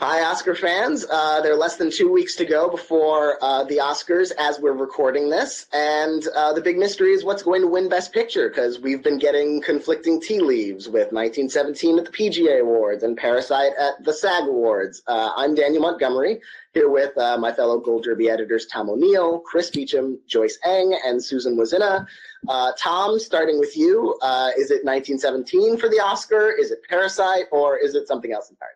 [0.00, 1.06] Hi, Oscar fans.
[1.08, 4.72] Uh, there are less than two weeks to go before uh, the Oscars as we're
[4.72, 5.66] recording this.
[5.72, 9.20] And uh, the big mystery is what's going to win Best Picture because we've been
[9.20, 14.48] getting conflicting tea leaves with 1917 at the PGA Awards and Parasite at the SAG
[14.48, 15.00] Awards.
[15.06, 16.40] Uh, I'm Daniel Montgomery
[16.72, 21.24] here with uh, my fellow Gold Derby editors Tom O'Neill, Chris Beachum, Joyce Eng, and
[21.24, 22.04] Susan Wloszczyna.
[22.48, 24.18] Uh, Tom, starting with you,
[24.58, 26.50] is it 1917 for the Oscar?
[26.50, 27.44] Is it Parasite?
[27.52, 28.74] Or is it something else entirely?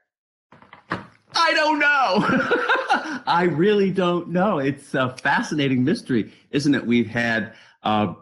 [1.38, 3.22] I don't know.
[3.26, 4.58] I really don't know.
[4.58, 6.84] It's a fascinating mystery, isn't it?
[6.84, 8.14] We've had uh,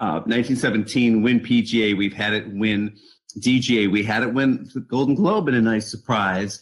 [0.00, 1.96] uh, 1917 win PGA.
[1.96, 2.96] We've had it win
[3.38, 3.90] DGA.
[3.90, 6.60] We had it win the Golden Globe in a nice surprise.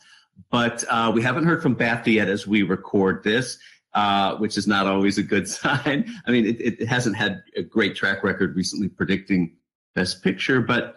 [0.51, 3.59] But uh, we haven't heard from BAFTA yet as we record this,
[3.95, 6.13] uh, which is not always a good sign.
[6.27, 9.57] I mean, it, it hasn't had a great track record recently predicting
[9.95, 10.61] Best Picture.
[10.61, 10.97] But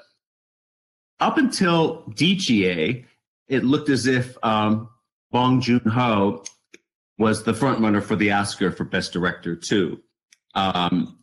[1.19, 3.05] up until DGA,
[3.47, 4.89] it looked as if um,
[5.31, 6.43] Bong Joon Ho
[7.17, 10.02] was the frontrunner for the Oscar for Best Director too.
[10.55, 11.20] Um,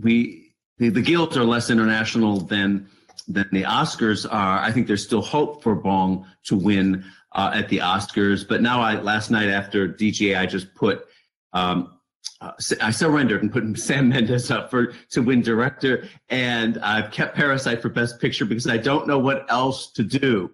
[0.00, 2.88] we the, the guilds are less international than
[3.28, 4.58] than the Oscars are.
[4.58, 8.46] I think there's still hope for Bong to win uh, at the Oscars.
[8.46, 11.06] But now, I last night after DGA, I just put
[11.52, 11.98] um,
[12.40, 17.36] uh, I surrendered and put Sam Mendes up for to win director, and I've kept
[17.36, 20.50] Parasite for Best Picture because I don't know what else to do.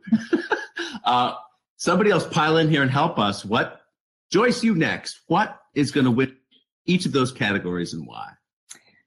[1.05, 1.35] uh,
[1.81, 3.43] somebody else pile in here and help us.
[3.45, 3.81] What,
[4.31, 5.23] Joyce, you next.
[5.27, 6.37] What is going to win
[6.85, 8.29] each of those categories and why?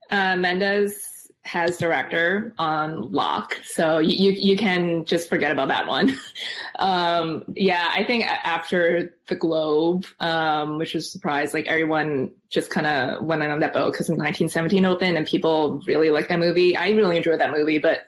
[0.09, 6.17] Uh, Mendes has director on lock, so you you can just forget about that one.
[6.79, 12.69] um, yeah, I think after the Globe, um, which was a surprise, like everyone just
[12.69, 16.77] kind of went on that boat because 1917 opened and people really liked that movie.
[16.77, 18.07] I really enjoyed that movie, but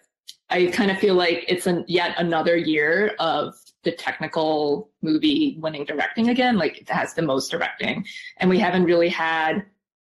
[0.49, 5.85] I kind of feel like it's an, yet another year of the technical movie winning
[5.85, 6.57] directing again.
[6.57, 8.05] Like it has the most directing,
[8.37, 9.65] and we haven't really had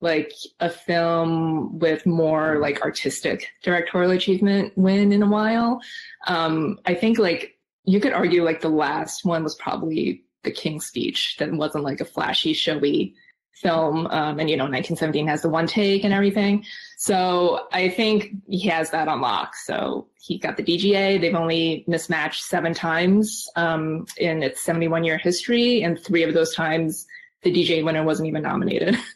[0.02, 5.80] like a film with more like artistic directorial achievement win in a while.
[6.28, 10.86] Um, I think like you could argue like the last one was probably The King's
[10.86, 13.16] Speech that wasn't like a flashy, showy
[13.62, 14.08] film.
[14.08, 16.66] Um, and you know, 1917 has the one take and everything.
[16.98, 19.56] So I think he has that on lock.
[19.56, 21.20] So he got the DGA.
[21.22, 26.54] They've only mismatched seven times um, in its 71 year history, and three of those
[26.54, 27.06] times
[27.44, 28.98] the DGA winner wasn't even nominated.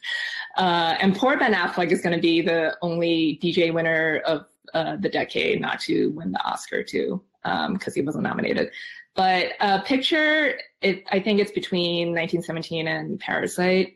[0.56, 4.96] Uh, and poor Ben Affleck is going to be the only DGA winner of uh,
[4.96, 8.70] the decade not to win the Oscar too, because um, he wasn't nominated.
[9.14, 13.95] But uh, picture, it, I think it's between 1917 and Parasite.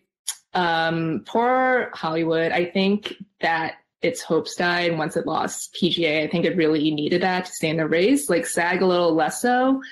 [0.55, 2.53] Um, poor Hollywood.
[2.53, 6.25] I think that its hopes died once it lost PGA.
[6.25, 8.31] I think it really needed that to stay in the race.
[8.31, 9.83] Like SAG a little less so.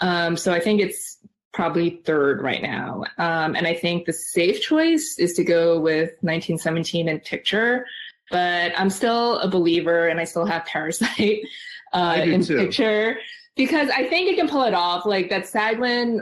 [0.00, 1.18] Um, so I think it's
[1.52, 3.04] probably third right now.
[3.16, 7.86] Um, and I think the safe choice is to go with 1917 and Picture.
[8.30, 11.40] But I'm still a believer, and I still have Parasite
[11.92, 12.56] uh, in too.
[12.56, 13.18] Picture
[13.56, 15.06] because I think it can pull it off.
[15.06, 15.78] Like that SAG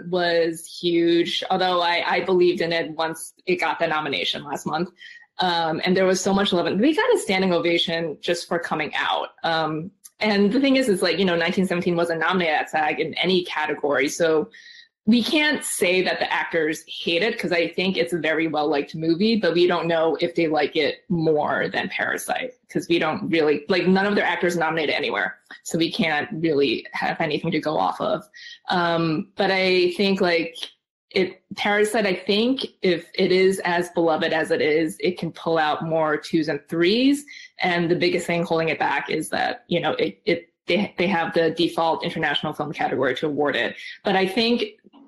[0.08, 4.90] was huge, although I, I believed in it once it got the nomination last month.
[5.38, 6.66] Um, and there was so much love.
[6.66, 9.28] And we got a standing ovation just for coming out.
[9.42, 9.90] Um,
[10.20, 13.44] and the thing is, is like, you know, 1917 wasn't nominated at SAG in any
[13.44, 14.08] category.
[14.08, 14.50] So
[15.04, 18.68] we can't say that the actors hate it because I think it's a very well
[18.68, 23.00] liked movie, but we don't know if they like it more than Parasite because we
[23.00, 27.50] don't really like none of their actors nominated anywhere, so we can't really have anything
[27.50, 28.22] to go off of.
[28.70, 30.56] Um, but I think like
[31.10, 35.58] it Parasite, I think if it is as beloved as it is, it can pull
[35.58, 37.24] out more twos and threes.
[37.58, 41.06] And the biggest thing holding it back is that, you know, it, it they they
[41.06, 43.76] have the default international film category to award it.
[44.04, 44.64] But I think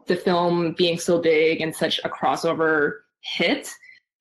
[0.06, 3.70] the film being so big and such a crossover hit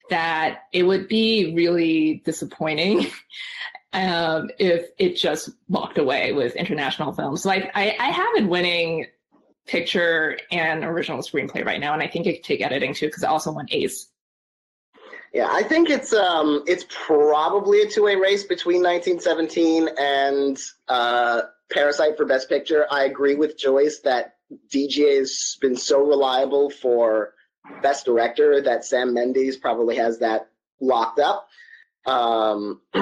[0.09, 3.07] that it would be really disappointing
[3.93, 7.43] um, if it just walked away with international films.
[7.43, 9.07] So I, I, I have it winning
[9.65, 13.23] picture and original screenplay right now, and I think it could take editing too because
[13.23, 14.07] it also won Ace.
[15.33, 21.41] Yeah, I think it's um it's probably a two way race between 1917 and uh,
[21.71, 22.85] Parasite for Best Picture.
[22.91, 24.32] I agree with Joyce that
[24.73, 27.33] DGA has been so reliable for
[27.81, 30.49] Best Director that Sam Mendes probably has that
[30.81, 31.47] locked up.
[32.05, 32.81] Um,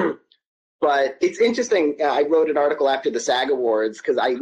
[0.80, 1.96] but it's interesting.
[2.00, 4.36] Uh, I wrote an article after the SAG Awards because I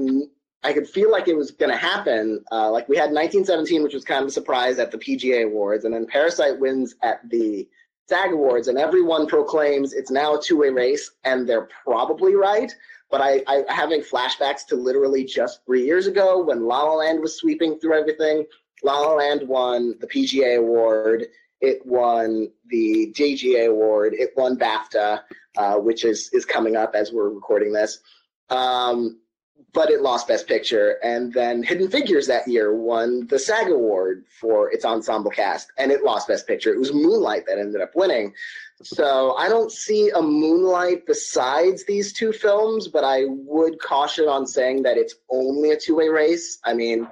[0.63, 2.45] I could feel like it was going to happen.
[2.53, 5.85] Uh, like we had 1917, which was kind of a surprise at the PGA Awards,
[5.85, 7.67] and then Parasite wins at the
[8.11, 12.75] SAG Awards, and everyone proclaims it's now a two-way race, and they're probably right.
[13.09, 17.21] But I, I having flashbacks to literally just three years ago when La La Land
[17.21, 18.47] was sweeping through everything.
[18.83, 21.27] La La Land won the PGA Award.
[21.61, 24.15] It won the DGA Award.
[24.15, 25.21] It won BAFTA,
[25.57, 28.01] uh, which is is coming up as we're recording this.
[28.49, 29.21] Um,
[29.73, 30.97] but it lost Best Picture.
[31.03, 35.93] And then Hidden Figures that year won the SAG Award for its ensemble cast, and
[35.93, 36.73] it lost Best Picture.
[36.73, 38.33] It was Moonlight that ended up winning.
[38.83, 44.47] So I don't see a Moonlight besides these two films, but I would caution on
[44.47, 46.59] saying that it's only a two way race.
[46.65, 47.07] I mean,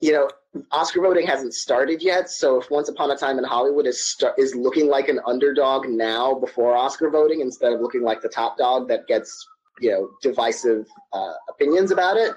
[0.00, 0.28] you know,
[0.72, 4.32] Oscar voting hasn't started yet, so if Once Upon a Time in Hollywood is st-
[4.38, 8.56] is looking like an underdog now before Oscar voting instead of looking like the top
[8.56, 9.46] dog that gets
[9.80, 12.32] you know divisive uh, opinions about it,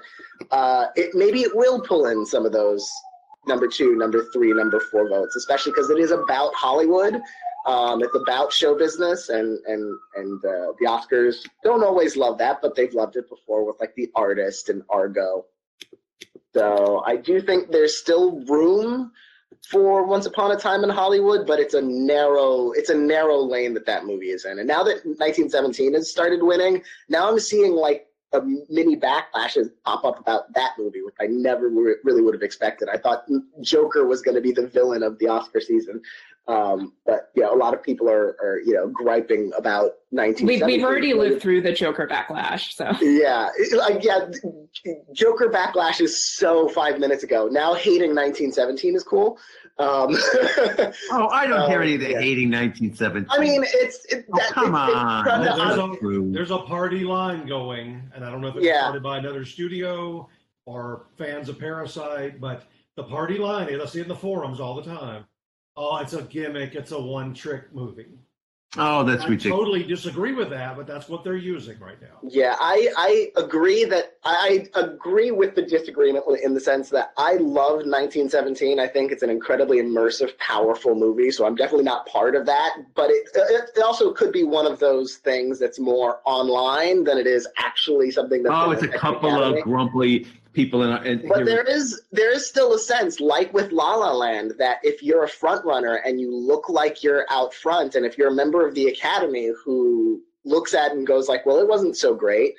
[0.50, 2.90] uh, it maybe it will pull in some of those
[3.46, 7.20] number two, number three, number four votes, especially because it is about Hollywood.
[7.66, 12.60] Um, it's about show business, and and and uh, the Oscars don't always love that,
[12.60, 15.46] but they've loved it before with like The Artist and Argo.
[16.54, 19.12] So I do think there's still room
[19.68, 23.74] for Once Upon a Time in Hollywood, but it's a narrow it's a narrow lane
[23.74, 24.58] that that movie is in.
[24.58, 30.04] And now that 1917 has started winning, now I'm seeing like a mini backlashes pop
[30.04, 32.88] up about that movie, which I never really would have expected.
[32.88, 33.26] I thought
[33.60, 36.00] Joker was going to be the villain of the Oscar season,
[36.48, 40.46] um, but you know, a lot of people are, are you know griping about 19.
[40.46, 44.28] We've, we've already lived through the Joker backlash, so yeah, like yeah,
[45.12, 47.48] Joker backlash is so five minutes ago.
[47.50, 49.38] Now hating 1917 is cool.
[49.78, 50.08] Um,
[51.12, 52.20] oh, I don't hear um, any of the yeah.
[52.20, 53.26] hating 1917.
[53.30, 55.24] I mean, it's it, Oh, that, come it's, it's on.
[55.24, 58.56] from the- There's That's a, there's a party line going, and I don't know if
[58.56, 58.80] it's Yeah.
[58.82, 60.28] started by another studio
[60.66, 62.64] or fans of Parasite, but
[62.96, 65.24] the party line, I see it in the forums all the time.
[65.76, 66.74] Oh, it's a gimmick.
[66.74, 68.18] It's a one trick movie.
[68.78, 69.58] Oh, that's I ridiculous.
[69.58, 72.18] totally disagree with that, but that's what they're using right now.
[72.22, 77.34] Yeah, I, I agree that I agree with the disagreement in the sense that I
[77.34, 78.80] love 1917.
[78.80, 81.30] I think it's an incredibly immersive, powerful movie.
[81.30, 82.76] So I'm definitely not part of that.
[82.94, 87.26] But it, it also could be one of those things that's more online than it
[87.26, 88.54] is actually something that's.
[88.56, 89.58] Oh, it's a couple Academy.
[89.58, 91.06] of grumpy people in.
[91.06, 94.78] in But there is there is still a sense, like with La La Land, that
[94.82, 98.28] if you're a front runner and you look like you're out front, and if you're
[98.28, 102.14] a member of the Academy who looks at and goes like, "Well, it wasn't so
[102.14, 102.54] great,"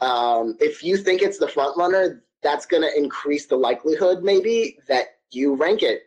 [0.00, 4.78] um, if you think it's the front runner, that's going to increase the likelihood, maybe,
[4.88, 6.02] that you rank it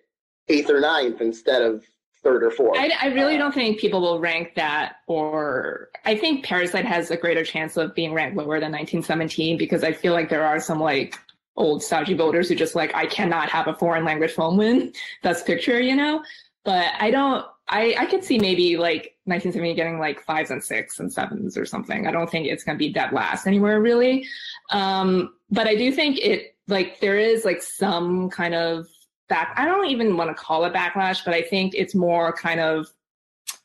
[0.47, 1.83] eighth or ninth instead of
[2.23, 2.77] third or fourth.
[2.77, 7.17] I, I really don't think people will rank that, or I think Parasite has a
[7.17, 10.79] greater chance of being ranked lower than 1917 because I feel like there are some
[10.79, 11.17] like
[11.59, 15.45] old stodgy voters who just like I cannot have a foreign language film win Best
[15.45, 16.23] Picture, you know.
[16.63, 17.45] But I don't.
[17.67, 21.65] I I could see maybe like 1970 getting like fives and six and sevens or
[21.65, 22.07] something.
[22.07, 24.25] I don't think it's going to be dead last anywhere really.
[24.71, 28.87] Um, but I do think it like there is like some kind of
[29.27, 29.53] back.
[29.55, 32.87] I don't even want to call it backlash, but I think it's more kind of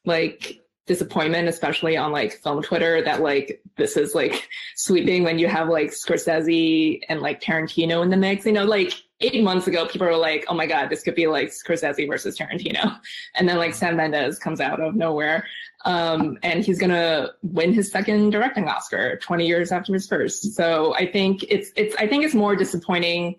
[0.04, 5.48] like disappointment, especially on like film Twitter, that like this is like sweeping when you
[5.48, 8.44] have like Scorsese and like Tarantino in the mix.
[8.44, 11.26] You know, like eight months ago, people were like, "Oh my god, this could be
[11.26, 12.98] like Scorsese versus Tarantino,"
[13.34, 15.46] and then like Sam Mendes comes out of nowhere,
[15.84, 20.54] um, and he's gonna win his second directing Oscar 20 years after his first.
[20.54, 23.36] So I think it's it's I think it's more disappointing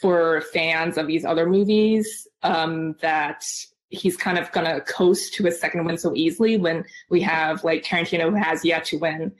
[0.00, 3.44] for fans of these other movies um, that
[3.90, 7.62] he's kind of going to coast to his second win so easily when we have
[7.64, 9.32] like Tarantino who has yet to win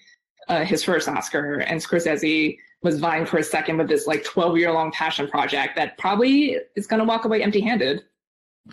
[0.49, 4.59] uh, his first Oscar and Scorsese was vying for a second with this like 12
[4.59, 8.03] year long passion project that probably is going to walk away empty handed.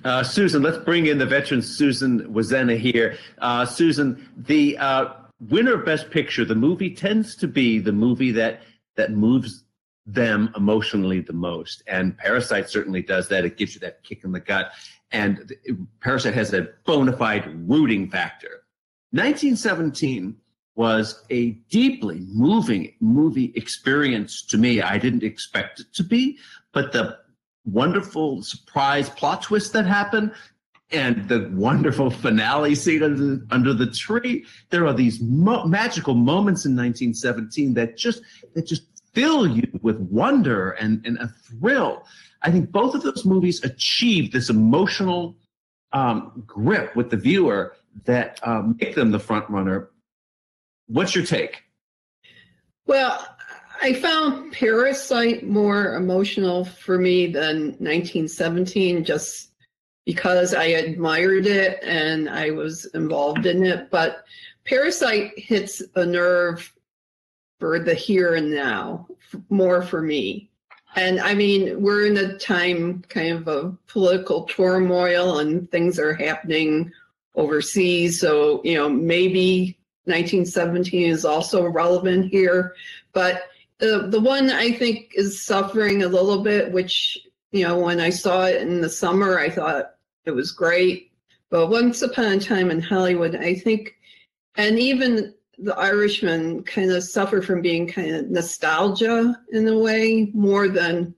[0.06, 3.18] Uh, Susan, let's bring in the veteran Susan Wloszczyna here.
[3.40, 5.14] Uh, Susan, the uh,
[5.50, 8.62] winner of Best Picture, the movie tends to be the movie that
[8.96, 9.64] that moves
[10.06, 13.44] them emotionally the most, and Parasite certainly does that.
[13.46, 14.72] It gives you that kick in the gut,
[15.12, 15.54] and
[16.00, 18.64] Parasite has a bona fide rooting factor.
[19.12, 20.38] 1917
[20.76, 24.82] was a deeply moving movie experience to me.
[24.82, 26.38] I didn't expect it to be,
[26.72, 27.18] but the
[27.66, 30.34] wonderful surprise plot twist that happened
[30.92, 34.46] and the wonderful finale scene under, under the tree.
[34.70, 38.22] There are these mo- magical moments in 1917 that just
[38.54, 42.06] that just fill you with wonder and, and a thrill.
[42.42, 45.36] I think both of those movies achieve this emotional
[45.94, 47.76] um, grip with the viewer
[48.06, 49.90] that um, make them the front runner.
[50.88, 51.64] What's your take?
[52.86, 53.26] Well,
[53.82, 59.50] I found Parasite more emotional for me than 1917, just
[60.06, 63.90] because I admired it and I was involved in it.
[63.90, 64.26] But
[64.66, 66.72] Parasite hits a nerve
[67.62, 69.08] for the here and now
[69.50, 70.50] more for me.
[70.96, 76.16] And I mean, we're in a time kind of a political turmoil and things are
[76.16, 76.92] happening
[77.36, 78.20] overseas.
[78.20, 82.74] So, you know, maybe 1917 is also relevant here.
[83.14, 83.44] But
[83.78, 87.18] the the one I think is suffering a little bit, which
[87.52, 91.12] you know, when I saw it in the summer, I thought it was great.
[91.52, 93.96] But Once Upon a Time in Hollywood, I think,
[94.56, 100.32] and even The Irishman kind of suffer from being kind of nostalgia in a way
[100.34, 101.14] more than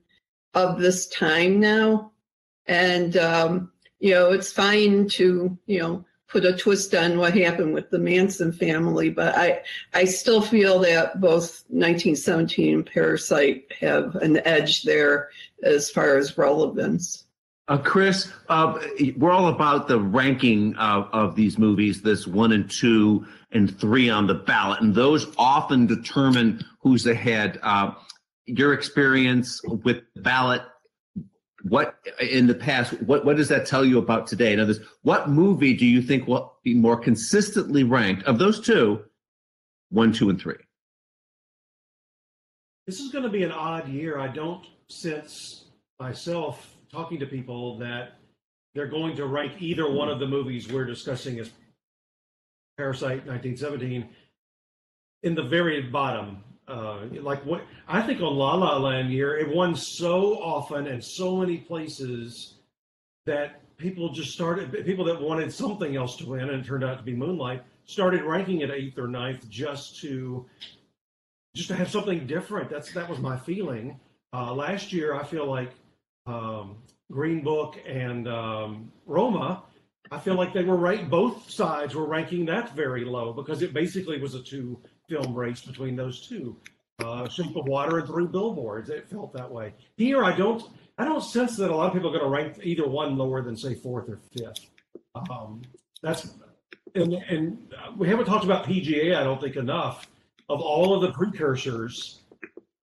[0.54, 2.12] of this time now.
[2.66, 7.72] And, um, you know, it's fine to, you know, put a twist on what happened
[7.72, 9.62] with the Manson family, but I
[9.92, 15.28] I still feel that both 1917 and Parasite have an edge there
[15.62, 17.26] as far as relevance.
[17.66, 18.78] Uh, Chris, uh,
[19.16, 24.10] we're all about the ranking of, of these movies, this one and two and three
[24.10, 27.58] on the ballot, and those often determine who's ahead.
[27.62, 27.92] Uh,
[28.44, 30.60] your experience with ballot
[31.62, 34.52] what in the past what what does that tell you about today?
[34.52, 39.02] In others what movie do you think will be more consistently ranked of those two
[39.88, 40.58] one two and three?
[42.86, 44.18] This is going to be an odd year.
[44.18, 45.64] I don't sense
[45.98, 48.12] myself talking to people that
[48.74, 51.50] they're going to rank either one of the movies we're discussing as
[52.76, 54.08] parasite 1917
[55.24, 59.54] in the very bottom uh, like what I think on La La Land year, it
[59.54, 62.54] won so often and so many places
[63.26, 64.72] that people just started.
[64.86, 68.22] People that wanted something else to win, and it turned out to be Moonlight, started
[68.22, 70.46] ranking it eighth or ninth just to
[71.54, 72.70] just to have something different.
[72.70, 74.00] That's that was my feeling.
[74.32, 75.70] Uh, last year, I feel like
[76.26, 76.76] um,
[77.10, 79.62] Green Book and um, Roma.
[80.10, 81.08] I feel like they were right.
[81.08, 85.62] Both sides were ranking that very low because it basically was a two film race
[85.62, 86.56] between those two.
[87.00, 88.90] Uh, Shape of Water and Three Billboards.
[88.90, 89.74] It felt that way.
[89.96, 90.62] Here, I don't.
[90.96, 93.42] I don't sense that a lot of people are going to rank either one lower
[93.42, 94.70] than say fourth or fifth.
[95.28, 95.62] Um,
[96.02, 96.34] that's
[96.94, 99.16] and and we haven't talked about PGA.
[99.16, 100.06] I don't think enough.
[100.48, 102.20] Of all of the precursors,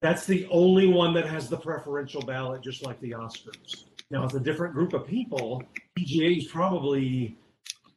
[0.00, 3.84] that's the only one that has the preferential ballot, just like the Oscars.
[4.10, 5.62] Now, it's a different group of people.
[5.98, 7.36] PGA is probably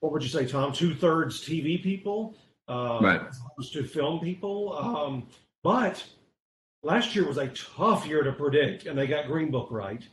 [0.03, 0.73] what would you say, Tom?
[0.73, 2.35] Two thirds TV people,
[2.67, 3.21] uh, right.
[3.25, 4.77] as opposed to film people.
[4.77, 5.27] Um,
[5.63, 6.03] but
[6.83, 10.03] last year was a tough year to predict, and they got Green Book right.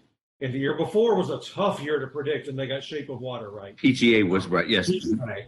[0.40, 3.20] And the year before was a tough year to predict, and they got Shape of
[3.20, 3.76] Water right.
[3.76, 4.88] PGA was right, yes.
[5.18, 5.46] Right.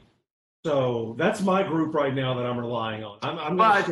[0.64, 3.18] So that's my group right now that I'm relying on.
[3.22, 3.86] I'm, I'm but,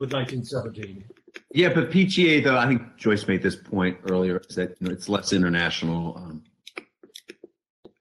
[0.00, 1.04] with 1917.
[1.52, 4.92] Yeah, but PGA though, I think Joyce made this point earlier, is that you know,
[4.92, 6.16] it's less international.
[6.16, 6.42] Um,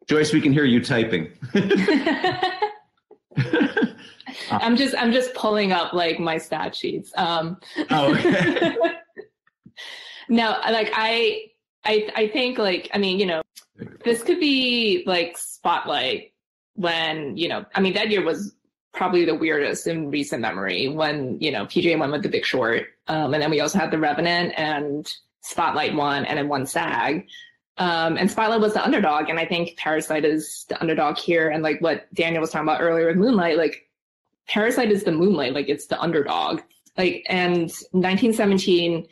[0.08, 1.32] Joyce, we can hear you typing.
[4.52, 7.12] I'm just I'm just pulling up like my stat sheets.
[7.16, 7.58] Um,
[7.90, 8.76] oh, okay.
[10.30, 11.46] no, like I
[11.86, 13.42] I I think like I mean you know
[14.04, 16.34] this could be like Spotlight
[16.76, 18.56] when you know I mean that year was
[18.94, 22.88] probably the weirdest in recent memory when you know PGA won with The Big Short,
[23.08, 27.28] um, and then we also had The Revenant and Spotlight won, and then won SAG.
[27.78, 31.50] Um, and Spotlight was the underdog, and I think Parasite is the underdog here.
[31.50, 33.90] And like what Daniel was talking about earlier with Moonlight, like
[34.48, 36.62] Parasite is the moonlight, like it's the underdog.
[36.98, 39.08] Like, and 1917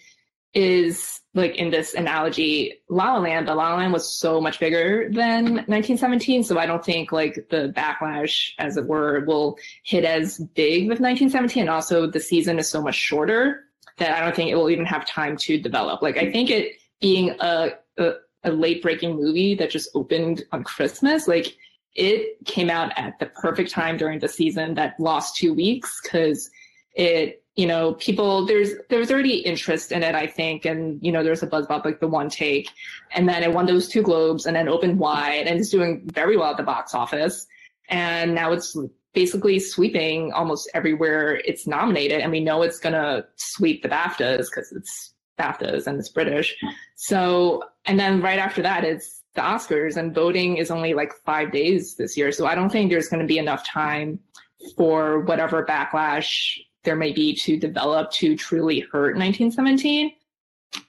[0.53, 4.59] is like in this analogy, La La Land, but La La Land was so much
[4.59, 6.43] bigger than 1917.
[6.43, 10.99] So I don't think like the backlash, as it were, will hit as big with
[10.99, 11.61] 1917.
[11.61, 13.63] And also the season is so much shorter
[13.97, 16.01] that I don't think it will even have time to develop.
[16.01, 20.63] Like I think it being a, a a late breaking movie that just opened on
[20.63, 21.27] Christmas.
[21.27, 21.55] Like
[21.93, 26.49] it came out at the perfect time during the season that lost two weeks because
[26.95, 31.21] it you know people there's there's already interest in it i think and you know
[31.21, 32.69] there's a buzz about like the one take.
[33.11, 36.37] And then it won those two globes and then opened wide and it's doing very
[36.37, 37.45] well at the box office.
[37.89, 38.77] And now it's
[39.13, 42.21] basically sweeping almost everywhere it's nominated.
[42.21, 46.55] And we know it's going to sweep the baftas because it's baftas and it's british.
[46.95, 51.51] So and then right after that it's the oscars and voting is only like five
[51.51, 52.31] days this year.
[52.31, 54.19] So i don't think there's going to be enough time
[54.77, 60.13] for whatever backlash there may be to develop to truly hurt 1917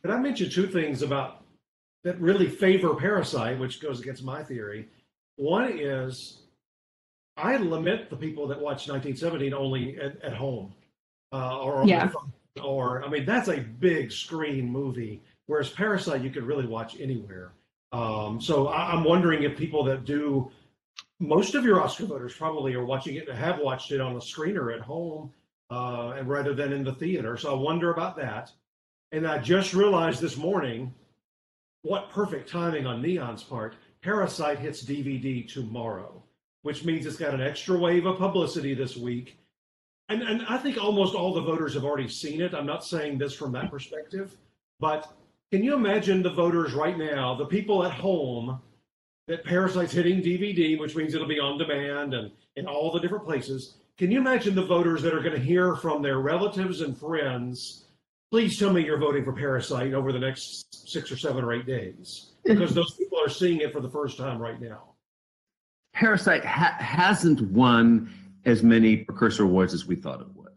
[0.03, 1.43] Can I mention two things about
[2.05, 4.89] that really favor Parasite, which goes against my theory?
[5.37, 6.41] One is
[7.37, 10.75] I lament the people that watch 1917 only at, at home,
[11.33, 12.11] uh, or Yeah.
[12.63, 17.53] or I mean that's a big screen movie, whereas Parasite you could really watch anywhere.
[17.93, 20.51] Um, so I, I'm wondering if people that do
[21.21, 24.75] most of your Oscar voters probably are watching it have watched it on a screener
[24.75, 25.33] at home
[25.73, 27.39] uh, and rather than in the theater.
[27.39, 28.53] So I wonder about that.
[29.11, 30.95] And I just realized this morning
[31.81, 33.77] what perfect timing on Neon's part.
[34.03, 36.23] Parasite hits DVD tomorrow,
[36.61, 39.39] which means it's got an extra wave of publicity this week.
[40.11, 42.55] And, and I think almost all the voters have already seen it.
[42.55, 44.37] I'm not saying this from that perspective,
[44.79, 45.11] but
[45.51, 48.61] can you imagine the voters right now, the people at home
[49.27, 53.25] that Parasite's hitting DVD, which means it'll be on demand and in all the different
[53.25, 53.77] places.
[53.99, 57.85] Can you imagine the voters that are going to hear from their relatives and friends?
[58.31, 61.67] Please tell me you're voting for Parasite over the next six or seven or eight
[61.67, 64.95] days, because those people are seeing it for the first time right now.
[65.93, 68.11] Parasite ha- hasn't won
[68.47, 70.53] as many precursor awards as we thought it would.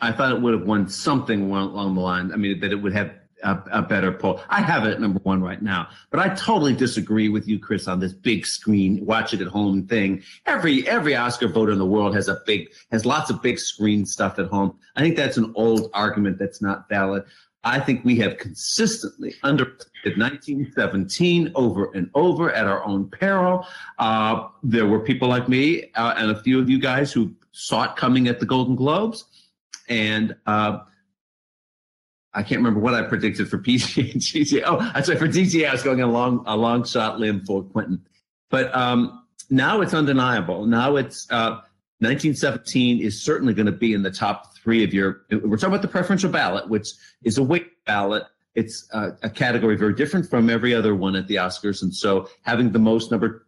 [0.00, 2.30] I thought it would have won something along the line.
[2.32, 3.14] I mean, that it would have
[3.44, 4.40] a, a better poll.
[4.48, 8.00] I have it number one right now, but I totally disagree with you, Chris, on
[8.00, 10.22] this big screen, watch it at home thing.
[10.46, 14.04] Every every Oscar voter in the world has a big has lots of big screen
[14.06, 14.76] stuff at home.
[14.96, 17.24] I think that's an old argument that's not valid.
[17.64, 23.66] I think we have consistently underrated 1917 over and over at our own peril.
[23.98, 27.84] Uh, there were people like me uh, and a few of you guys who saw
[27.84, 29.24] it coming at the Golden Globes,
[29.88, 30.80] and uh,
[32.34, 34.62] I can't remember what I predicted for PGA and GCA.
[34.66, 37.62] Oh, I'm sorry, for DGA, I was going a long, a long shot limb for
[37.62, 38.04] Quentin.
[38.50, 40.66] But um, now it's undeniable.
[40.66, 41.60] Now it's uh,
[42.00, 45.22] 1917 is certainly going to be in the top three of your.
[45.30, 46.90] We're talking about the preferential ballot, which
[47.22, 48.24] is a weight ballot.
[48.54, 52.28] It's uh, a category very different from every other one at the Oscars, and so
[52.42, 53.46] having the most number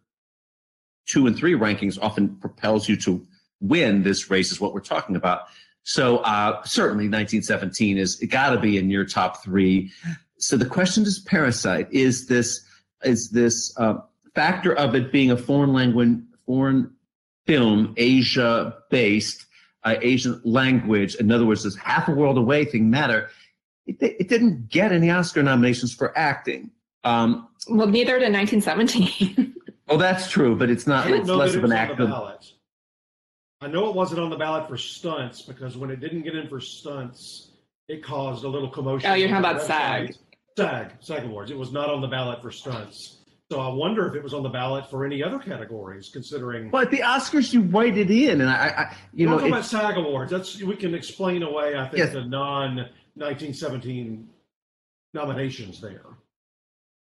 [1.07, 3.25] two and three rankings often propels you to
[3.61, 4.53] win this race.
[4.53, 5.43] Is what we're talking about.
[5.87, 9.93] So uh, certainly 1917 is got to be in your top three.
[10.37, 11.87] So the question is Parasite.
[11.93, 12.67] Is this
[13.05, 13.99] is this uh,
[14.35, 16.93] factor of it being a foreign language foreign
[17.47, 19.47] film, Asia based,
[19.85, 21.15] uh, Asian language.
[21.15, 23.31] In other words, this half a world away thing matter.
[23.87, 26.73] It, it didn't get any Oscar nominations for acting.
[27.05, 29.55] Um, well, neither did 1917.
[29.87, 31.09] well, that's true, but it's not.
[31.09, 31.97] It's less of it an was on the act.
[31.99, 32.53] ballot.
[33.61, 36.49] I know it wasn't on the ballot for stunts because when it didn't get in
[36.49, 37.53] for stunts,
[37.89, 39.11] it caused a little commotion.
[39.11, 40.15] Oh, you're talking about SAG.
[40.59, 41.51] SAG, SAG Awards.
[41.51, 43.19] It was not on the ballot for stunts.
[43.51, 46.69] So I wonder if it was on the ballot for any other categories, considering.
[46.69, 49.65] But the Oscars, you write it in, and I, I you know, We're talking about
[49.65, 50.33] SAG Awards.
[50.33, 51.77] That's we can explain away.
[51.77, 52.13] I think Yes.
[52.13, 52.77] the non
[53.15, 54.29] 1917
[55.15, 56.03] nominations there.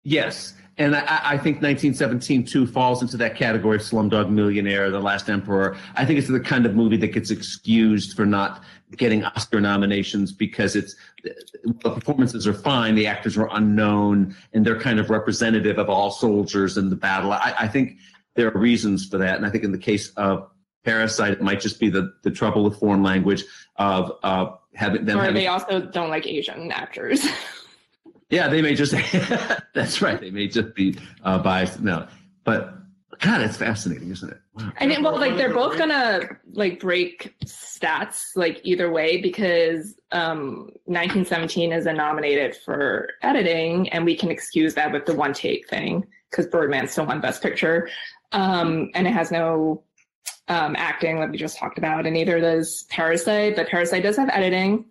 [0.05, 5.01] Yes, and I, I think 1917 too falls into that category of Slumdog Millionaire, The
[5.01, 5.77] Last Emperor.
[5.95, 8.65] I think it's the kind of movie that gets excused for not
[8.97, 14.79] getting Oscar nominations because it's the performances are fine, the actors are unknown, and they're
[14.79, 17.33] kind of representative of all soldiers in the battle.
[17.33, 17.99] I, I think
[18.35, 20.51] there are reasons for that, and I think in the case of
[20.85, 23.45] Parasite, it might just be the the trouble with foreign language
[23.77, 27.27] of uh, having them or having they also don't like Asian actors.
[28.31, 28.95] yeah, they may just.
[29.75, 30.21] that's right.
[30.21, 31.81] They may just be uh, biased.
[31.81, 32.07] No,
[32.45, 32.75] but
[33.21, 34.41] God, it's fascinating, isn't it?
[34.55, 34.73] Wow.
[34.79, 36.21] I mean, well, like they're both gonna
[36.53, 44.05] like break stats like either way because um 1917 is a nominated for editing, and
[44.05, 47.89] we can excuse that with the one take thing because Birdman still won Best Picture,
[48.33, 49.83] um, and it has no
[50.49, 53.57] um, acting like we just talked about, and neither does Parasite.
[53.57, 54.85] But Parasite does have editing,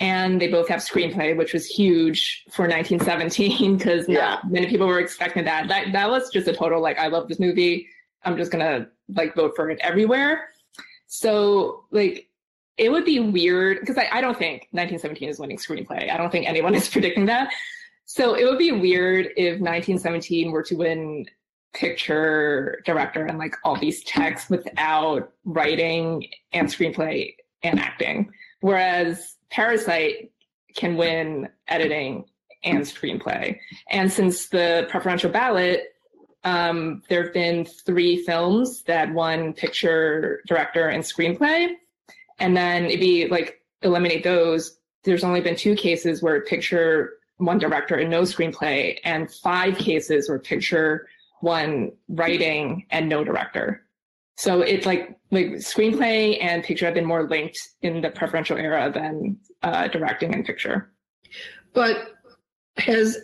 [0.00, 4.98] and they both have screenplay, which was huge for 1917 because not many people were
[4.98, 5.68] expecting that.
[5.68, 7.86] That that was just a total like I love this movie.
[8.24, 10.48] I'm just gonna like vote for it everywhere.
[11.06, 12.28] So like
[12.78, 16.10] it would be weird because I, I don't think 1917 is winning screenplay.
[16.10, 17.52] I don't think anyone is predicting that.
[18.06, 21.26] So it would be weird if 1917 were to win
[21.72, 28.30] picture director and like all these texts without writing and screenplay and acting.
[28.60, 30.32] Whereas Parasite
[30.74, 32.24] can win editing
[32.64, 33.58] and screenplay.
[33.90, 35.94] And since the preferential ballot,
[36.44, 41.74] um, there have been three films that won picture director and screenplay.
[42.38, 47.58] And then if you like eliminate those, there's only been two cases where picture one
[47.58, 51.08] director and no screenplay, and five cases where picture
[51.40, 53.82] one writing and no director.
[54.40, 58.90] So it's like like screenplay and picture have been more linked in the preferential era
[58.90, 60.90] than uh, directing and picture.
[61.74, 62.14] But
[62.78, 63.18] has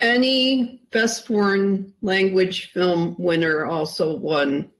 [0.00, 4.70] any best foreign language film winner also won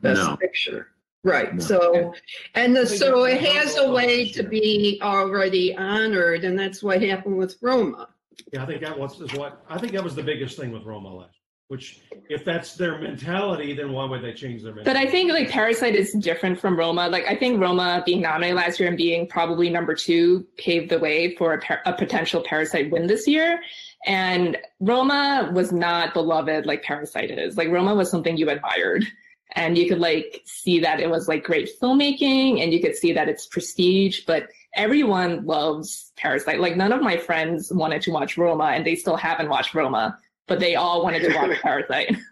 [0.00, 0.38] best No.
[0.38, 0.88] picture?
[1.22, 1.52] Right.
[1.54, 1.60] No.
[1.60, 2.14] So,
[2.54, 7.36] and the, so it has a way to be already honored, and that's what happened
[7.36, 8.08] with Roma.
[8.54, 10.84] Yeah, I think that was is what I think that was the biggest thing with
[10.84, 11.36] Roma last.
[11.68, 14.84] Which, if that's their mentality, then why would they change their mentality?
[14.84, 17.08] But I think like Parasite is different from Roma.
[17.08, 21.00] Like I think Roma being nominated last year and being probably number two paved the
[21.00, 23.60] way for a, par- a potential Parasite win this year.
[24.06, 27.56] And Roma was not beloved like Parasite is.
[27.56, 29.04] Like Roma was something you admired.
[29.52, 33.12] And you could like see that it was like great filmmaking and you could see
[33.12, 36.60] that it's prestige, but everyone loves Parasite.
[36.60, 40.18] Like none of my friends wanted to watch Roma and they still haven't watched Roma,
[40.46, 42.16] but they all wanted to watch Parasite.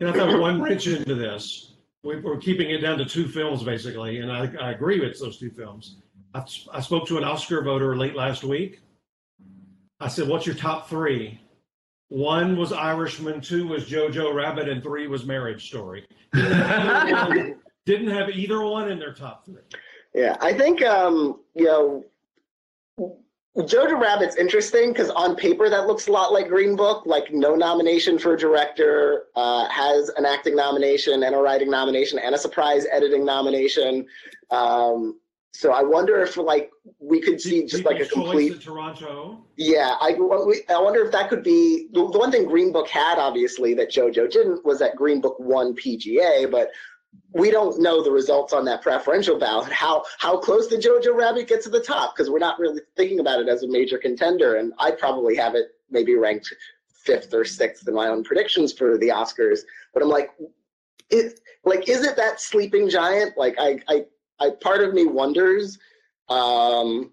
[0.00, 1.72] And I thought one wrench into this.
[2.02, 5.38] We, we're keeping it down to two films basically, and I, I agree with those
[5.38, 5.96] two films.
[6.34, 8.82] I, I spoke to an Oscar voter late last week.
[9.98, 11.40] I said, "What's your top three?
[12.08, 16.06] One was Irishman, two was Jojo Rabbit, and three was Marriage Story.
[16.34, 17.54] Didn't have either one,
[17.86, 19.62] didn't have either one in their top three.
[20.14, 22.04] Yeah, I think um, you know
[23.56, 27.56] Jojo Rabbit's interesting because on paper that looks a lot like Green Book, like no
[27.56, 32.86] nomination for director, uh, has an acting nomination and a writing nomination and a surprise
[32.92, 34.06] editing nomination.
[34.50, 35.18] Um,
[35.52, 39.44] so I wonder if like we could see just like a complete Toronto.
[39.56, 43.74] yeah, I, I wonder if that could be the one thing Green Book had, obviously,
[43.74, 46.68] that JoJo didn't was that Green Book won PGA, but
[47.32, 49.70] we don't know the results on that preferential ballot.
[49.70, 52.16] How how close did Jojo Rabbit get to the top?
[52.16, 55.54] Because we're not really thinking about it as a major contender, and I'd probably have
[55.54, 56.52] it maybe ranked
[56.88, 59.60] fifth or sixth in my own predictions for the Oscars.
[59.92, 60.30] But I'm like,
[61.10, 63.36] it like is it that sleeping giant?
[63.36, 64.04] Like I I,
[64.40, 65.78] I part of me wonders,
[66.28, 67.12] um,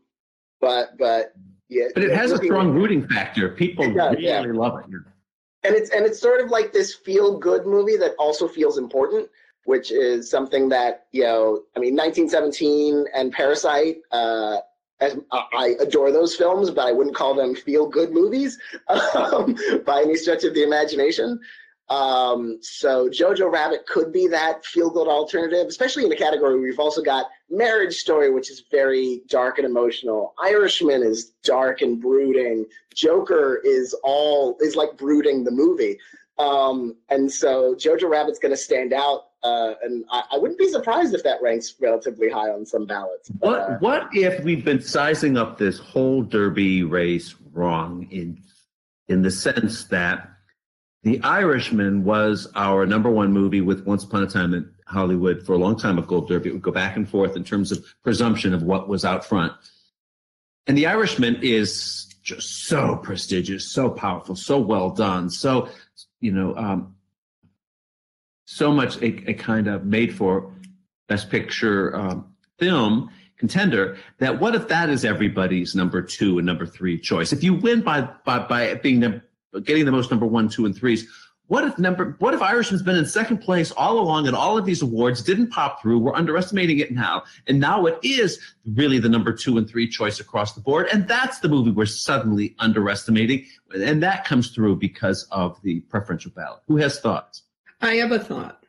[0.61, 1.33] but but
[1.67, 1.85] yeah.
[1.93, 3.49] But it has a strong rooting factor.
[3.49, 4.43] People does, really yeah.
[4.53, 4.85] love it.
[5.63, 9.29] and it's and it's sort of like this feel good movie that also feels important
[9.65, 14.57] which is something that you know i mean 1917 and parasite uh
[15.01, 20.01] as, I adore those films, but I wouldn't call them feel good movies um, by
[20.03, 21.39] any stretch of the imagination.
[21.89, 26.79] Um, so Jojo Rabbit could be that feel good alternative, especially in a category we've
[26.79, 30.33] also got Marriage Story, which is very dark and emotional.
[30.43, 32.65] Irishman is dark and brooding.
[32.95, 35.99] Joker is all is like brooding the movie.
[36.37, 40.67] Um, and so Jojo Rabbit's going to stand out, uh, and I, I wouldn't be
[40.69, 43.29] surprised if that ranks relatively high on some ballots.
[43.29, 48.41] But, uh, What what if we've been sizing up this whole Derby race wrong in
[49.07, 50.29] in the sense that
[51.03, 55.53] The Irishman was our number one movie with Once Upon a Time in Hollywood for
[55.53, 56.49] a long time at Gold Derby.
[56.49, 59.53] It would go back and forth in terms of presumption of what was out front.
[60.67, 65.69] And The Irishman is just so prestigious, so powerful, so well done, so
[66.25, 66.95] you know, um,
[68.45, 70.51] so much a, a kind of made for
[71.07, 76.65] best picture um, film contender that what if that is everybody's number two and number
[76.65, 77.31] three choice?
[77.31, 79.21] If you win by by, by being the,
[79.61, 81.07] getting the most number one two and threes
[81.47, 84.65] what if number what if irishman's been in second place all along and all of
[84.65, 88.39] these awards didn't pop through we're underestimating it now and now it is
[88.73, 91.85] really the number two and three choice across the board and that's the movie we're
[91.85, 96.61] suddenly underestimating and that comes through because of the preferential ballot.
[96.67, 97.43] Who has thoughts?
[97.81, 98.63] I have a thought.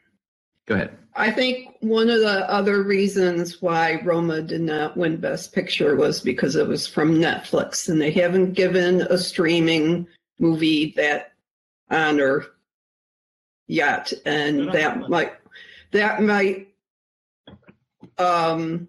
[0.66, 0.96] go ahead.
[1.14, 6.20] I think one of the other reasons why Roma did not win Best Picture was
[6.20, 10.06] because it was from Netflix and they haven't given a streaming
[10.38, 11.32] movie that
[11.90, 12.44] honor
[13.66, 14.12] yet.
[14.24, 15.34] And that might,
[15.92, 16.68] that might,
[18.18, 18.88] um,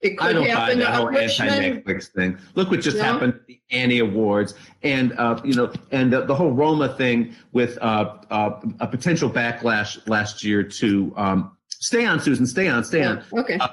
[0.00, 0.78] it I could don't buy happen.
[0.78, 2.38] that whole Richmond- anti-Netflix thing.
[2.54, 3.02] Look what just No?
[3.02, 7.34] happened at the Annie Awards, and uh, you know, and the, the whole Roma thing
[7.52, 12.82] with uh, uh, a potential backlash last year to um, stay on, Susan, stay on,
[12.82, 13.22] stay on.
[13.34, 13.58] Okay.
[13.58, 13.68] Uh,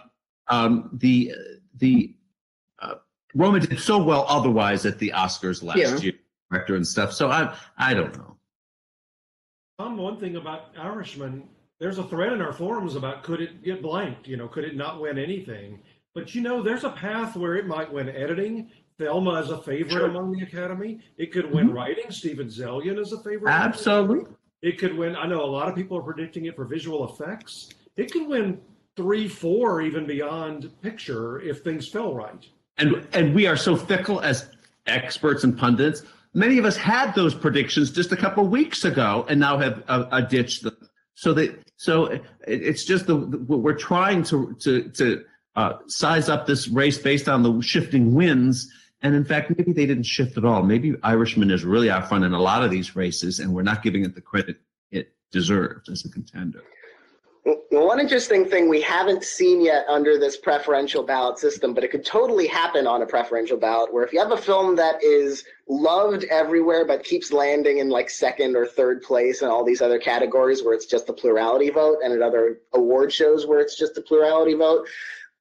[0.50, 1.34] um, the
[1.78, 2.13] the
[2.80, 2.95] uh,
[3.34, 5.95] Roma did so well otherwise at the Oscars last Yeah.
[5.97, 6.13] year.
[6.52, 7.13] director and stuff.
[7.13, 8.37] So I I don't know.
[9.80, 11.44] Tom, one thing about Irishman,
[11.80, 14.28] there's a thread in our forums about could it get blanked?
[14.28, 15.80] You know, could it not win anything?
[16.16, 18.72] But you know, there's a path where it might win editing.
[18.98, 20.06] Thelma is a favorite Sure.
[20.08, 21.00] among the Academy.
[21.20, 21.76] It could win Mhm.
[21.76, 22.10] writing.
[22.10, 23.52] Steven Zaillian is a favorite.
[23.52, 24.26] Absolutely.
[24.63, 25.16] It could win.
[25.16, 27.70] I know a lot of people are predicting it for visual effects.
[27.98, 28.60] It could win
[28.96, 32.48] three, four, even beyond picture if things fell right.
[32.80, 34.50] And and we are so fickle as
[34.88, 36.02] experts and pundits.
[36.34, 40.06] Many of us had those predictions just a couple weeks ago, and now have uh,
[40.12, 40.78] uh, ditched them.
[41.16, 45.24] So that so it, it's just the we're trying to to to
[45.56, 48.72] uh, size up this race based on the shifting winds.
[49.02, 50.63] And in fact, maybe they didn't shift at all.
[50.63, 53.84] Maybe Irishman is really out front in a lot of these races, and we're not
[53.84, 54.58] giving it the credit
[54.92, 56.63] it deserves as a contender.
[57.70, 62.04] One interesting thing we haven't seen yet under this preferential ballot system, but it could
[62.04, 66.26] totally happen on a preferential ballot, where if you have a film that is loved
[66.26, 70.62] everywhere but keeps landing in like second or third place in all these other categories
[70.62, 74.02] where it's just a plurality vote, and at other award shows where it's just a
[74.02, 74.86] plurality vote,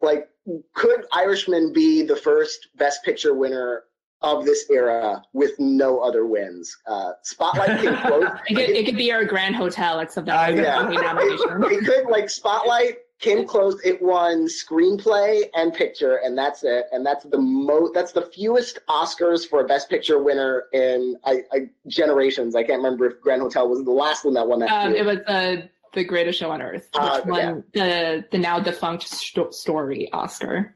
[0.01, 0.29] like
[0.75, 3.83] could Irishman be the first Best Picture winner
[4.23, 6.77] of this era with no other wins?
[6.87, 8.25] Uh, Spotlight came close.
[8.49, 10.83] It could, it could be our Grand Hotel, except that was Yeah.
[10.83, 11.65] nomination.
[11.73, 13.81] it could like Spotlight came close.
[13.85, 16.87] It won screenplay and picture, and that's it.
[16.93, 17.95] And that's the most.
[17.95, 22.55] That's the fewest Oscars for a Best Picture winner in I, I, generations.
[22.57, 24.71] I can't remember if Grand Hotel was the last one that won that.
[24.71, 28.61] Um, it was the the greatest show on earth, which Uh, won the the now
[28.61, 30.75] defunct sto- story Oscar.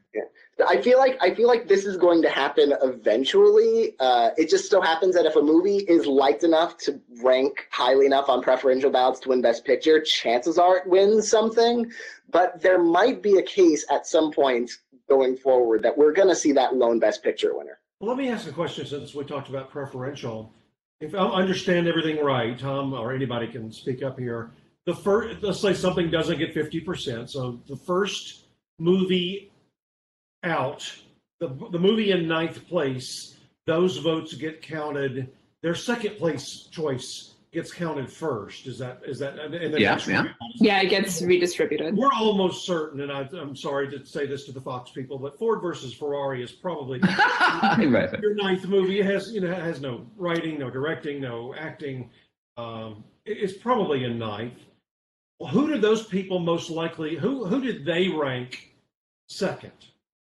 [0.67, 3.95] I feel like I feel like this is going to happen eventually.
[3.99, 8.05] Uh, it just so happens that if a movie is liked enough to rank highly
[8.05, 11.91] enough on preferential ballots to win Best Picture, chances are it wins something.
[12.29, 14.71] But there might be a case at some point
[15.09, 17.79] going forward that we're going to see that lone Best Picture winner.
[17.99, 20.51] Well, let me ask a question since we talked about preferential.
[21.01, 24.51] If I understand everything right, Tom or anybody can speak up here.
[24.85, 28.45] The first, let's say something doesn't get fifty percent, so the first
[28.79, 29.50] movie
[30.43, 30.91] out,
[31.39, 35.31] the the movie in ninth place, those votes get counted.
[35.61, 38.65] Their second place choice gets counted first.
[38.67, 39.37] Is that is that?
[39.37, 40.25] And then Yeah, yeah.
[40.55, 41.95] Yeah, it gets redistributed.
[41.95, 45.37] We're almost certain, and I, I'm sorry to say this to the Fox people, but
[45.37, 48.19] Ford versus Ferrari is probably right.
[48.21, 48.99] your ninth movie.
[48.99, 52.09] It has you know has no writing, no directing, no acting.
[52.57, 54.59] Um, it's probably in ninth.
[55.51, 57.15] Who did those people most likely?
[57.15, 58.73] Who who did they rank
[59.27, 59.71] second?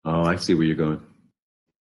[0.08, 1.02] Oh, I see where you're going.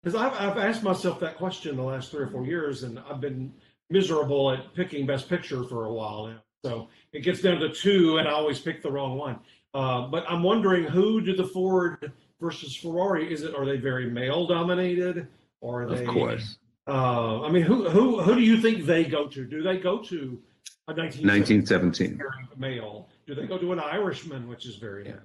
[0.02, 3.20] Because I've I've asked myself that question the last three or four years, and I've
[3.20, 3.52] been
[3.88, 6.42] miserable at picking Best Picture for a while now.
[6.62, 9.38] So it gets down to two, and I always pick the wrong one.
[9.72, 13.32] Uh, but I'm wondering who did the Ford versus Ferrari?
[13.32, 15.26] Is it are they very male dominated,
[15.62, 16.58] or are Of course.
[16.86, 19.46] Uh, I mean, who who who do you think they go to?
[19.46, 20.42] Do they go to
[20.88, 22.58] a 1917 1917.
[22.58, 23.08] male?
[23.26, 25.20] Do they go to an Irishman, which is very male?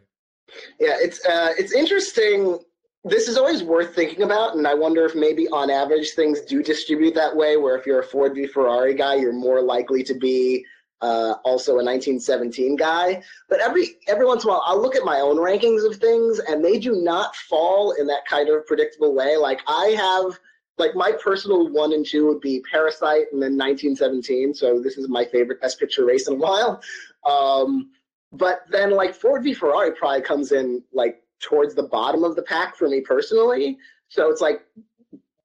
[0.80, 2.60] Yeah, it's uh, it's interesting.
[3.08, 6.64] This is always worth thinking about, and I wonder if maybe on average things do
[6.64, 7.56] distribute that way.
[7.56, 10.66] Where if you're a Ford v Ferrari guy, you're more likely to be
[11.02, 13.22] uh, also a 1917 guy.
[13.48, 16.40] But every every once in a while, I'll look at my own rankings of things,
[16.40, 19.38] and they do not fall in that kind of predictable way.
[19.38, 20.40] Like I have,
[20.80, 24.56] like my personal one and two would be Parasite, and then 1917.
[24.56, 26.82] So this is my favorite Best Picture race in a while.
[27.24, 27.92] Um,
[28.32, 32.44] but then like Ford v Ferrari probably comes in like towards the bottom of the
[32.44, 33.78] pack for me personally.
[34.08, 34.62] So it's like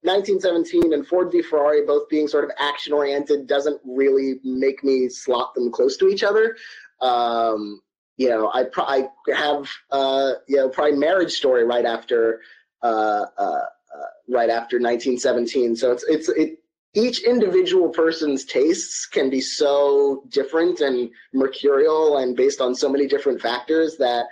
[0.03, 5.09] 1917 and Ford v Ferrari both being sort of action oriented doesn't really make me
[5.09, 6.55] slot them close to each other.
[7.01, 7.81] Um,
[8.17, 12.41] you know, I, pro- I have uh, you know probably Marriage Story right after
[12.83, 15.75] uh, uh, uh, right after 1917.
[15.75, 16.59] So it's it's it
[16.93, 23.07] each individual person's tastes can be so different and mercurial and based on so many
[23.07, 24.25] different factors that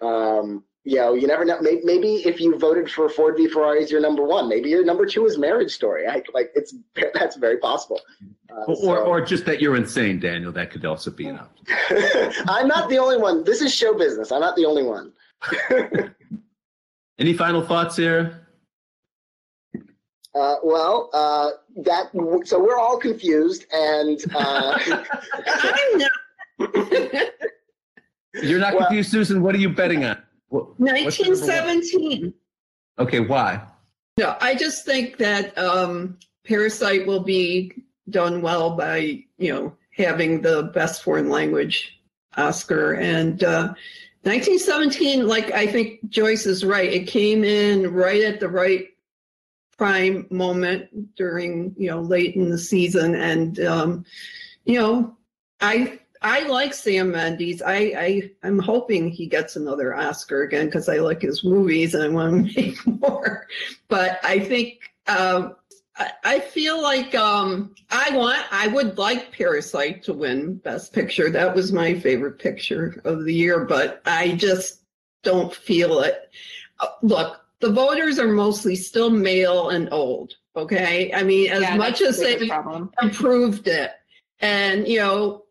[0.00, 3.82] um, you know you never know maybe, maybe if you voted for ford v ferrari
[3.82, 6.74] as your number one maybe your number two is marriage story I, like it's
[7.14, 8.00] that's very possible
[8.50, 10.52] uh, Or, so- or just that you're insane, Daniel.
[10.52, 11.48] That could also be enough.
[12.56, 15.12] i'm not the only one this is show business i'm not the only one
[17.18, 18.46] Any final thoughts here?
[20.34, 21.50] uh, well uh,
[21.88, 22.10] that
[22.44, 24.78] so we're all confused and uh,
[25.64, 26.12] I'm not.
[28.42, 29.42] You're not Well- confused, Susan.
[29.42, 30.22] What are you betting on?
[30.48, 31.66] What- what's your number one?
[31.76, 32.34] 1917.
[32.98, 33.62] Okay, why?
[34.18, 37.72] No, I just think that um, Parasite will be
[38.10, 42.00] done well by you know having the best foreign language
[42.36, 43.74] Oscar and uh,
[44.22, 45.26] 1917.
[45.26, 46.90] Like I think Joyce is right.
[46.90, 48.88] It came in right at the right
[49.76, 54.04] prime moment during you know late in the season, and um,
[54.64, 55.16] you know
[55.60, 57.62] I I like Sam Mendes.
[57.62, 62.02] I, I I'm hoping he gets another Oscar again because I like his movies and
[62.02, 63.46] I want to make more.
[63.88, 65.56] But I think um,
[65.96, 71.30] I, I feel like um, I want I would like Parasite to win Best Picture.
[71.30, 74.82] That was my favorite picture of the year, but I just
[75.22, 76.30] don't feel it.
[76.80, 80.34] Uh, look, the voters are mostly still male and old.
[80.56, 82.50] Okay, I mean, as Yeah, much as they
[83.02, 83.92] improved it,
[84.40, 85.45] and you know,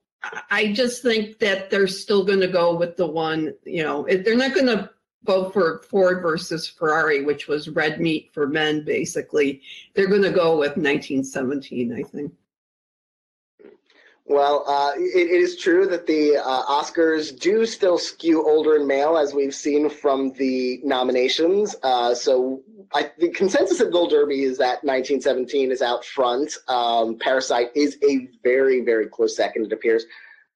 [0.50, 3.54] I- just think that they're still going to go with the one.
[3.64, 4.90] You know, they're not going to
[5.26, 9.62] go for Ford versus Ferrari, which was red meat for men, basically.
[9.94, 12.32] They're going to go with 1917, I think.
[14.28, 18.88] Well, uh, it, it is true that the uh, Oscars do still skew older and
[18.88, 21.76] male, as we've seen from the nominations.
[21.84, 26.58] Uh, so I, the consensus at Gold Derby is that 1917 is out front.
[26.68, 30.06] Um, Parasite is a very, very close second, it appears.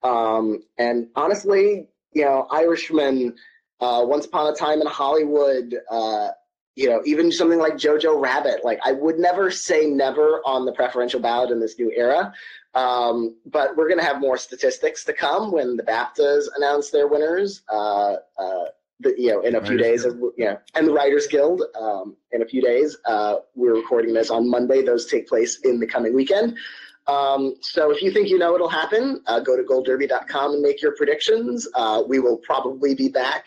[0.02, 3.36] Um, and honestly, you know, Irishman,
[3.80, 6.28] uh, Once Upon a Time in Hollywood, uh,
[6.76, 10.72] you know, even something like Jojo Rabbit, like I would never say never on the
[10.72, 12.32] preferential ballot in this new era.
[12.74, 17.08] Um, but we're going to have more statistics to come when the BAFTAs announce their
[17.08, 17.62] winners.
[17.68, 18.64] Uh, uh,
[19.00, 20.06] the, you know, in a few days,
[20.36, 22.98] yeah, and the Writers Guild um, in a few days.
[23.06, 24.82] Uh, we're recording this on Monday.
[24.82, 26.58] Those take place in the coming weekend.
[27.06, 30.82] Um, so if you think you know it'll happen, uh, go to goldderby.com and make
[30.82, 31.66] your predictions.
[31.74, 33.46] Uh, we will probably be back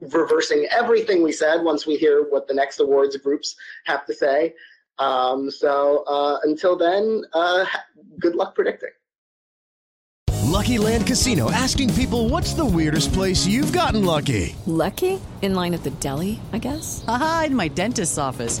[0.00, 4.54] reversing everything we said once we hear what the next awards groups have to say.
[4.98, 7.64] Um, so uh, until then, uh,
[8.18, 8.90] good luck predicting.
[10.50, 14.54] Lucky Land Casino asking people what's the weirdest place you've gotten lucky?
[14.66, 15.20] Lucky?
[15.42, 17.04] In line at the deli, I guess?
[17.06, 18.60] Aha, in my dentist's office.